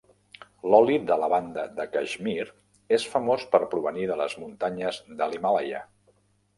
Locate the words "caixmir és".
1.97-3.07